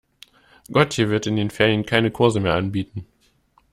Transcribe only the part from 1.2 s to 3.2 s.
in den Ferien keine Kurse mehr anbieten.